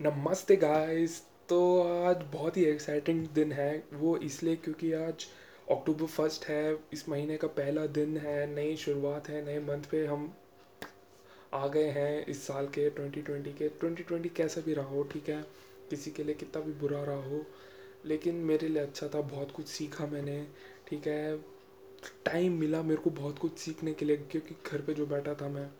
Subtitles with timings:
[0.00, 5.26] नमस्ते गाइस तो आज बहुत ही एक्साइटिंग दिन है। वो इसलिए क्योंकि आज
[5.70, 10.06] अक्टूबर फ़र्स्ट है, इस महीने का पहला दिन है, नई शुरुआत है, नए मंथ पे
[10.06, 10.32] हम
[11.54, 15.42] आ गए हैं इस साल के 2020 के। 2020 कैसा भी रहा हो, ठीक है?
[15.90, 17.46] किसी के लिए कितना भी बुरा रहा हो,
[18.06, 20.46] लेकिन मेरे लिए अच्छा था, बहुत कुछ सीखा मैंने,
[20.88, 21.38] ठीक है?
[22.24, 25.48] टाइम मिला मेरे को बहुत कुछ सीखने के लिए, क्योंकि घर पे जो बैठा था
[25.48, 25.70] मैं,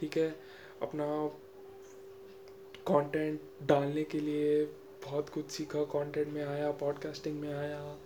[0.00, 0.36] ठीक है?
[0.82, 1.30] अपना
[2.88, 4.64] कंटेंट डालने के लिए
[5.04, 7.98] बहुत कुछ सीखा कंटेंट में आया पॉडकास्टिंग में आया।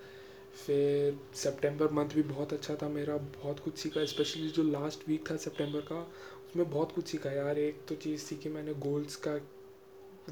[0.66, 5.30] फिर सितंबर मंथ भी बहुत अच्छा था मेरा, बहुत कुछ सीखा स्पेशली जो लास्ट वीक
[5.30, 6.00] था सितंबर का,
[6.48, 9.36] उसमें बहुत कुछ सीखा यार। एक तो चीज़ सीखी मैंने गोल्स का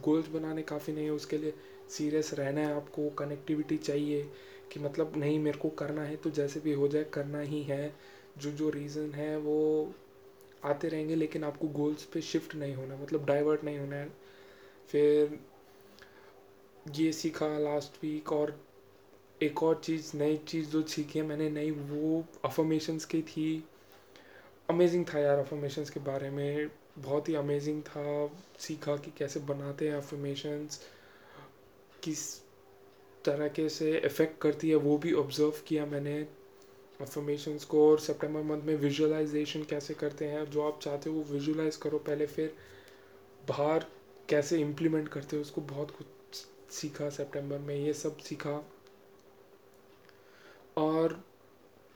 [0.00, 1.54] गोल्स बनाने काफ़ी नहीं है, उसके लिए
[1.88, 4.22] सीरियस रहना है, आपको कनेक्टिविटी चाहिए
[4.72, 7.94] कि मतलब नहीं, मेरे को करना है तो जैसे भी हो जाए, करना ही है।
[8.38, 9.94] जो जो रीज़न है वो
[10.64, 14.19] आते रहेंगे, लेकिन आपको गोल्स पे शिफ्ट नहीं होना मतलब डाइवर्ट नहीं होना है।
[14.90, 15.38] फिर
[16.96, 18.58] ये सीखा लास्ट वीक और
[19.42, 23.64] एक और चीज़, नई चीज़ जो सीखी है मैंने, नई वो अफर्मेशंस की थी।
[24.70, 29.88] अमेजिंग था यार अफर्मेशंस के बारे में। बहुत ही अमेजिंग था सीखा कि कैसे बनाते
[29.88, 30.80] हैं अफर्मेशंस
[32.02, 32.22] किस
[33.24, 36.20] तरह से इफ़ेक्ट करती है वो भी ऑब्ज़र्व किया मैंने
[37.00, 41.22] अफर्मेशंस को और सितंबर मंथ में विजुअलाइजेशन कैसे करते हैं। जो आप चाहते हो वो
[41.22, 42.54] विजुअलाइज करो, पहले फिर
[43.48, 43.86] बाहर
[44.30, 46.06] कैसे इम्प्लीमेंट करते हो, उसको बहुत कुछ
[46.72, 48.70] सीखा सितंबर में, ये सब सीखा।
[50.76, 51.24] और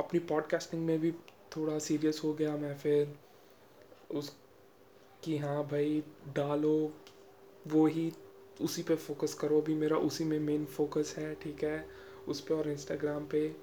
[0.00, 1.12] अपनी पॉडकास्टिंग में भी
[1.56, 3.18] थोड़ा सीरियस हो गया मैं फिर।
[4.10, 4.36] उस,
[5.24, 6.94] कि हाँ भाई, डालो,
[7.66, 8.12] वो ही
[8.60, 11.88] उसी पे फोकस करो। अभी मेरा उसी में मेन फोकस है, ठीक है।
[12.28, 13.56] उस पर और इंस्टाग्राम पे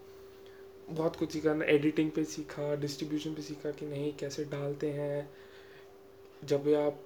[0.89, 5.33] बहुत कुछ सीखा एडिटिंग पे सीखा डिस्ट्रीब्यूशन पे सीखा कि नहीं, कैसे डालते हैं।
[6.43, 7.03] जब आप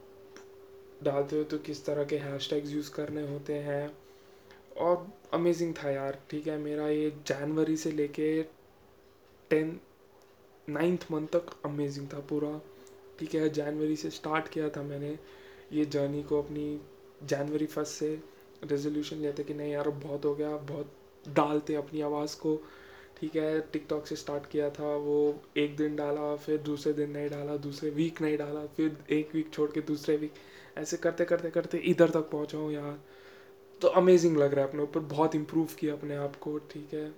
[1.06, 3.92] डालते हो तो किस तरह के हैशटैग्स यूज़ करने होते हैं?
[4.78, 8.42] और अमेजिंग था यार, ठीक है, मेरा ये जनवरी से लेके
[9.50, 9.80] टेन
[10.68, 12.60] नाइन्थ मंथ तक अमेजिंग था पूरा,
[13.20, 15.18] ठीक है, जनवरी से स्टार्ट किया था मैंने
[15.74, 16.82] ये जर्नी को अपनी
[17.24, 18.14] जनवरी फ़र्स्ट से
[18.64, 20.92] रेजोल्यूशन लेते कि नहीं यार बहुत हो गया, बहुत
[21.26, 22.56] डालते अपनी आवाज़ को,
[23.20, 27.30] ठीक है टिकटॉक से स्टार्ट किया था, वो एक दिन डाला, फिर दूसरे दिन नहीं
[27.30, 30.34] डाला, दूसरे वीक नहीं डाला, फिर एक वीक छोड़ के दूसरे वीक
[30.78, 33.00] ऐसे करते करते करते इधर तक पहुँचा हूँ यार।
[33.82, 37.14] तो अमेजिंग लग रहा है अपने ऊपर, बहुत इम्प्रूव किया अपने आप को, ठीक है।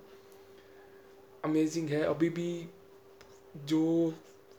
[1.45, 2.69] अमेजिंग है। अभी भी
[3.57, 4.13] जो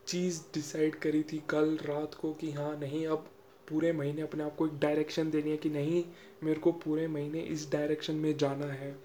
[0.07, 3.29] चीज़ डिसाइड करी थी कल रात को कि हाँ नहीं, अब
[3.69, 6.05] पूरे महीने अपने आप को एक डायरेक्शन देनी है कि नहीं,
[6.43, 8.97] मेरे को पूरे महीने इस डायरेक्शन में जाना है।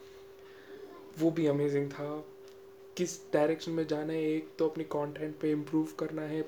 [1.19, 2.25] वो भी अमेजिंग था।
[2.97, 6.43] किस डायरेक्शन में जाना है, एक तो अपने कंटेंट पे इम्प्रूव करना है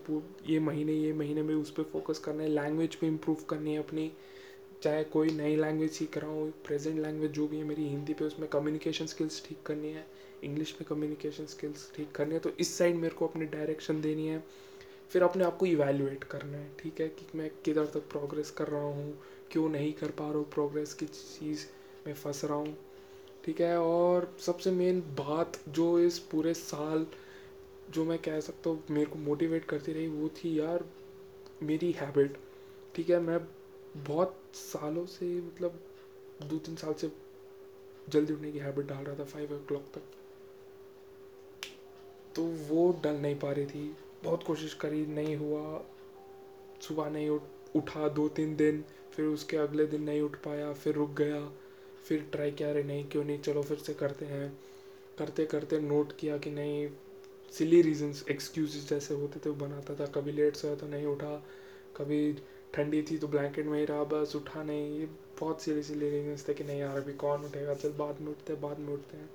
[0.48, 3.80] ये महीने ये महीने में उस पर फोकस करना है लैंग्वेज पे इम्प्रूव करनी है
[3.80, 4.12] अपनी।
[4.84, 8.26] चाहे कोई नई लैंग्वेज सीख रहा हूँ प्रेजेंट लैंग्वेज जो भी है मेरी, हिंदी पे
[8.26, 10.06] उसमें कम्युनिकेशन स्किल्स ठीक करनी है
[10.44, 14.28] इंग्लिश में कम्युनिकेशन स्किल्स ठीक करनी है तो इस साइड मेरे को अपनी डायरेक्शन देनी
[14.28, 14.44] है।
[15.12, 18.68] फिर अपने आप को इवेल्युएट करना है, ठीक है, कि मैं किधर तक प्रोग्रेस कर
[18.68, 19.14] रहा हूँ,
[19.52, 21.66] क्यों नहीं कर पा रहा हूँ प्रोग्रेस किस चीज़
[22.08, 22.78] में फंस रहा हूँ।
[23.46, 27.06] ठीक है, और सबसे मेन बात जो इस पूरे साल
[27.90, 30.86] जो मैं कह सकता हूँ, मेरे को मोटिवेट करती रही, वो थी यार
[31.64, 32.38] मेरी हैबिट
[32.96, 33.40] ठीक है, मैं
[33.98, 35.80] बहुत सालों से मतलब
[36.44, 37.12] दो तीन साल से
[38.10, 40.02] जल्दी उठने की हैबिट डाल रहा था फाइव ओ क्लॉक तक।
[42.36, 45.84] तो वो डल नहीं पा रही थी। बहुत कोशिश करी, नहीं हुआ।
[46.82, 47.42] सुबह नहीं उठ,
[47.76, 51.40] उठा दो तीन दिन, फिर उसके अगले दिन नहीं उठ पाया, फिर रुक गया।
[52.06, 53.40] फिर ट्राई किया, अरे नहीं, क्यों नहीं?
[53.40, 54.60] चलो फिर से करते हैं।
[55.20, 56.90] करते करते नोट किया कि नहीं
[57.52, 61.46] सिली रीजंस एक्सक्यूज जैसे होते थे, वो बनाता था। कभी लेट से तो नहीं उठा,
[61.98, 62.34] कभी
[62.74, 65.06] ठंडी थी तो ब्लैंकेट में ही रहा, बस उठा नहीं। ये
[65.40, 67.74] बहुत सिली सिली रीजंस थे कि नहीं यार, अभी कौन उठेगा?
[67.74, 69.30] चल बाद में उठते बाद में उठते हैं।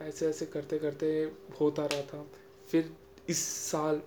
[0.00, 2.26] ऐसे ऐसे करते करते होता रहा था।
[2.70, 2.92] फिर
[3.28, 4.02] इस साल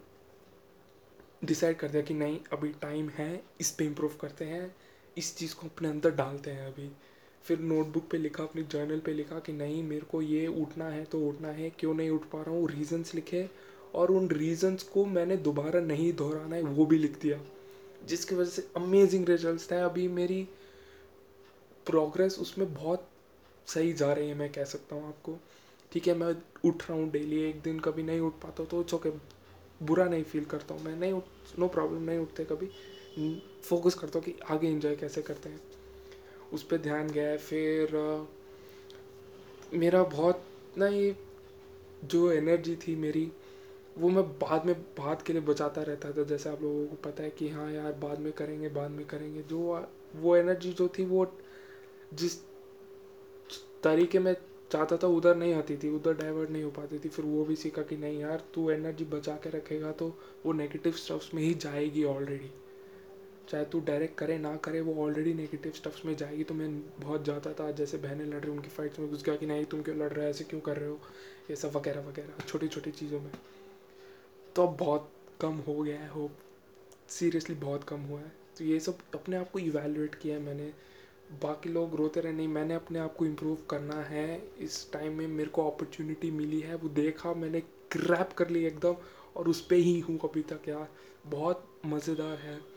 [1.43, 4.75] डिसाइड कर दिया कि नहीं, अभी टाइम है, इस पे इम्प्रूव करते हैं,
[5.17, 6.91] इस चीज़ को अपने अंदर डालते हैं अभी।
[7.45, 11.03] फिर नोटबुक पे लिखा, अपनी जर्नल पे लिखा कि नहीं, मेरे को ये उठना है
[11.05, 12.69] तो उठना है, क्यों नहीं उठ पा रहा हूँ?
[12.69, 13.47] रीजंस लिखे
[13.95, 17.39] और उन रीजंस को मैंने दोबारा नहीं दोहराना है, वो भी लिख दिया।
[18.07, 20.41] जिसकी वजह से अमेजिंग रिजल्ट्स थे अभी मेरी
[21.85, 23.07] प्रोग्रेस उसमें बहुत
[23.67, 25.37] सही जा रही है, मैं कह सकता हूँ आपको।
[25.91, 26.35] ठीक है, मैं
[26.65, 29.09] उठ रहा हूँ डेली एक दिन कभी नहीं उठ पाता तो ओके
[29.81, 32.69] बुरा नहीं फील करता हूँ मैं। नहीं उठ नो प्रॉब्लम नहीं उठते कभी।
[33.63, 35.61] फोकस करता हूँ कि आगे इंजॉय कैसे करते हैं।
[36.53, 37.95] उस पर ध्यान गया है। फिर
[39.73, 40.43] मेरा बहुत
[40.77, 41.15] ना ये
[42.05, 43.31] जो एनर्जी थी मेरी,
[43.97, 47.23] वो मैं बाद में, बाद के लिए बचाता रहता था। जैसे आप लोगों को पता
[47.23, 49.85] है कि हाँ यार, बाद में करेंगे, बाद में करेंगे। जो
[50.15, 51.25] वो एनर्जी जो थी, वो
[52.13, 52.41] जिस
[53.83, 54.35] तरीके में
[54.71, 57.55] चाहता था, उधर नहीं आती थी, उधर डाइवर्ट नहीं हो पाती थी। फिर वो भी
[57.55, 60.07] सीखा कि नहीं यार, तू एनर्जी बचा के रखेगा तो
[60.45, 62.51] वो नेगेटिव स्टफ्स में ही जाएगी ऑलरेडी
[63.49, 67.25] चाहे तू डायरेक्ट करे, ना करे, वो ऑलरेडी नेगेटिव स्टफ्स में जाएगी तो मैं बहुत
[67.25, 69.97] जाता था, जैसे बहनें लड़ रही उनकी फाइट्स में घुस गया कि नहीं, तुम क्यों
[69.97, 70.99] लड़ रहे हो, ऐसे क्यों कर रहे हो,
[71.49, 73.31] ये सब वगैरह वगैरह छोटी छोटी चीज़ों में।
[74.55, 75.11] तो अब बहुत
[75.41, 76.31] कम हो गया है होप
[77.09, 80.73] सीरियसली बहुत कम हुआ है। तो ये सब अपने आप को इवेलुएट किया है मैंने।
[81.43, 85.27] बाकी लोग रोते रहे, नहीं, मैंने अपने आप को इम्प्रूव करना है, इस टाइम में
[85.27, 88.95] मेरे को अपॉर्चुनिटी मिली है, वो देखा, मैंने क्रैप कर ली एकदम,
[89.35, 90.87] और उस पर ही हूँ अभी तक, यार।
[91.25, 92.72] बहुत मज़ेदार है।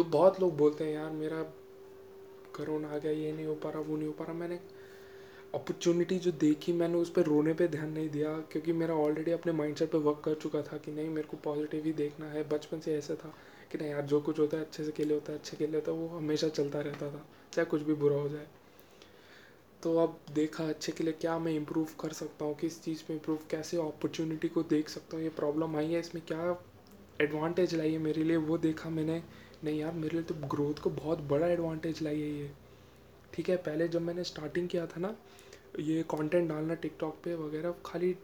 [0.00, 1.42] तो बहुत लोग बोलते हैं, यार, मेरा
[2.54, 4.56] करोना आ गया, ये नहीं हो पा रहा, वो नहीं हो पा रहा। मैंने
[5.54, 9.52] अपॉर्चुनिटी जो देखी, मैंने उस पर रोने पे ध्यान नहीं दिया, क्योंकि मेरा ऑलरेडी अपने
[9.52, 12.80] माइंडसेट पे वर्क कर चुका था कि नहीं, मेरे को पॉजिटिव ही देखना है। बचपन
[12.80, 13.34] से ऐसा था
[13.72, 15.92] कि नहीं, यार, जो कुछ होता है, अच्छे से लिए होता है, अच्छे खेले होता
[15.92, 18.46] है, वो हमेशा चलता रहता था, चाहे कुछ भी बुरा हो जाए।
[19.82, 23.16] तो अब देखा, अच्छे के लिए क्या मैं इम्प्रूव कर सकता हूँ, किस चीज़ में
[23.16, 26.58] इम्प्रूव कैसे अपॉर्चुनिटी को देख सकता हूँ, ये प्रॉब्लम आई है, इसमें क्या
[27.20, 29.22] एडवांटेज लाई है मेरे लिए, वो देखा मैंने।
[29.64, 32.50] नहीं यार, मेरे लिए तो ग्रोथ को बहुत बड़ा एडवांटेज लाई है ये।
[33.34, 35.16] ठीक है, पहले जब मैंने स्टार्टिंग किया था ना,
[35.78, 38.16] ये कंटेंट डालना टिकटॉक पे वगैरह, खाली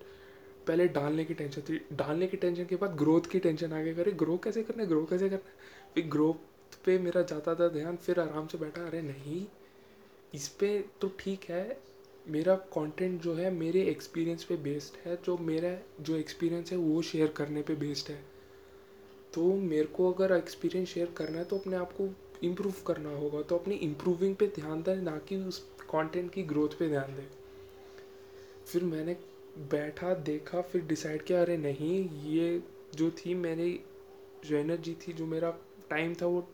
[0.66, 3.94] पहले डालने की टेंशन थी। डालने की टेंशन के बाद ग्रोथ की टेंशन आ गई।
[3.94, 4.88] अरे ग्रो कैसे करना है?
[4.88, 5.54] ग्रो कैसे करना है?
[5.94, 9.46] फिर ग्रोथ पे मेरा जाता था ध्यान, फिर आराम से बैठा। अरे नहीं,
[10.34, 11.80] इस पर तो ठीक है,
[12.28, 17.02] मेरा कंटेंट जो है, मेरे एक्सपीरियंस पे बेस्ड है। जो मेरा, जो एक्सपीरियंस है, वो
[17.02, 18.35] शेयर करने पे बेस्ड है।
[19.36, 22.08] तो मेरे को अगर एक्सपीरियंस शेयर करना है तो अपने आप को
[22.42, 26.68] इम्प्रूव करना होगा। तो अपनी इम्प्रूविंग पे ध्यान दें, ना कि उस कंटेंट की ग्रोथ
[26.68, 27.26] पे ध्यान दें।
[28.66, 29.16] फिर मैंने
[29.70, 32.62] बैठा, देखा, फिर डिसाइड किया, अरे नहीं, ये
[32.94, 33.80] जो थी, मेरी
[34.46, 35.50] जो एनर्जी थी, जो मेरा
[35.90, 36.48] टाइम था, वो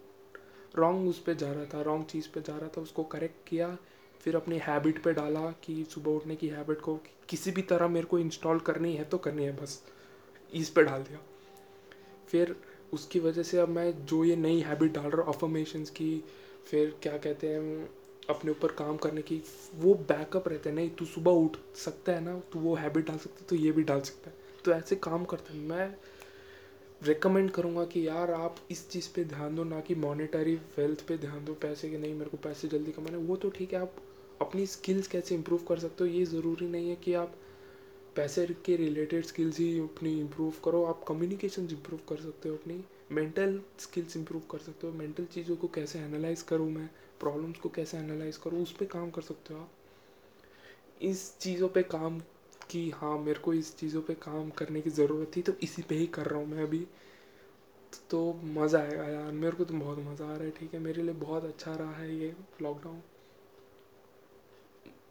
[0.76, 3.76] रॉन्ग उस पर जा रहा था रॉन्ग चीज़ पे जा रहा था, उसको करेक्ट किया,
[4.20, 7.88] फिर अपनी हैबिट पे डाला कि सुबह उठने की हैबिट को कि किसी भी तरह
[7.88, 9.82] मेरे को इंस्टॉल करनी है तो करनी है, बस,
[10.54, 11.18] इस पे डाल दिया।
[12.28, 12.56] फिर
[12.92, 16.22] उसकी वजह से अब मैं जो ये नई हैबिट डाल रहा हूँ अफर्मेशंस की,
[16.66, 17.88] फिर क्या कहते हैं,
[18.30, 19.40] अपने ऊपर काम करने की,
[19.74, 23.18] वो बैकअप रहते हैं। नहीं, तू सुबह उठ सकता है ना तो वो हैबिट डाल
[23.18, 25.94] सकता है तो ये भी डाल सकता है। तो ऐसे काम करते हैं। मैं
[27.02, 31.16] रिकमेंड करूँगा कि यार, आप इस चीज़ पे ध्यान दो, ना कि मॉनेटरी वेल्थ पे
[31.18, 33.94] ध्यान दो, पैसे के नहीं, मेरे को पैसे जल्दी कमाने। वो तो ठीक है, आप
[34.40, 37.34] अपनी स्किल्स कैसे इम्प्रूव कर सकते हो, ये ज़रूरी नहीं है कि आप
[38.16, 42.82] पैसे के रिलेटेड स्किल्स ही अपनी इम्प्रूव करो। आप कम्युनिकेशन इम्प्रूव कर सकते हो अपनी।
[43.12, 46.88] मेंटल स्किल्स इम्प्रूव कर सकते हो। मेंटल चीज़ों को कैसे एनालाइज करूँ मैं?
[47.20, 48.62] प्रॉब्लम्स को कैसे एनालाइज करूँ?
[48.62, 49.70] उस पर काम कर सकते हो आप।
[51.02, 52.18] इस चीज़ों पे काम
[52.70, 55.94] की हाँ मेरे को इस चीज़ों पे काम करने की ज़रूरत थी तो इसी पे
[55.94, 56.86] ही कर रहा हूँ मैं अभी।
[58.10, 61.02] तो मज़ा आएगा यार। मेरे को तो बहुत मज़ा आ रहा है, ठीक है। मेरे
[61.02, 63.02] लिए बहुत अच्छा रहा है ये लॉकडाउन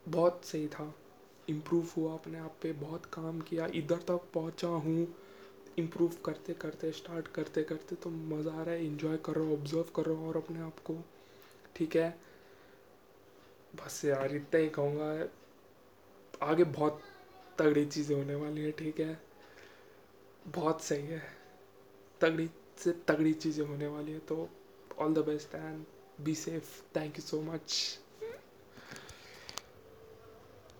[0.09, 0.93] बहुत सही था।
[1.51, 5.07] इम्प्रूव हुआ, अपने आप पे बहुत काम किया, इधर तक पहुँचा हूँ
[5.79, 9.53] इम्प्रूव करते करते स्टार्ट करते करते तो मज़ा आ रहा है इन्जॉय कर रहा हूँ
[9.53, 10.95] ऑब्ज़र्व कर रहा हूँ और अपने आप को,
[11.75, 12.09] ठीक है?
[13.75, 15.27] बस यार, इतना ही कहूँगा,
[16.43, 17.01] आगे बहुत
[17.59, 19.19] तगड़ी चीज़ें होने वाली है, ठीक है?
[20.47, 21.21] बहुत सही है,
[22.21, 24.47] तगड़ी से तगड़ी चीज़ें होने वाली है तो
[24.99, 25.83] all the best and
[26.21, 27.75] be safe thank you so much